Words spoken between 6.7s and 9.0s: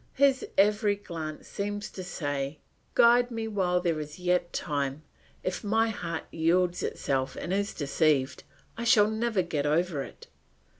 itself and is deceived, I